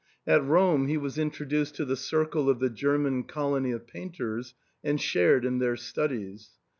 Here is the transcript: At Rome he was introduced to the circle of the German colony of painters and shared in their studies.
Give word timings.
At 0.25 0.43
Rome 0.43 0.87
he 0.87 0.97
was 0.97 1.19
introduced 1.19 1.75
to 1.75 1.85
the 1.85 1.95
circle 1.95 2.49
of 2.49 2.57
the 2.59 2.71
German 2.71 3.23
colony 3.25 3.69
of 3.71 3.85
painters 3.85 4.55
and 4.83 4.99
shared 4.99 5.45
in 5.45 5.59
their 5.59 5.77
studies. 5.77 6.49